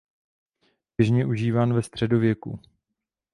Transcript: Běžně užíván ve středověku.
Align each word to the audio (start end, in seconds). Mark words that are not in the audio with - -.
Běžně 0.97 1.25
užíván 1.25 1.73
ve 1.73 1.83
středověku. 1.83 2.59